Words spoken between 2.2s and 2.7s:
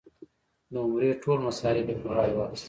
واخیستل.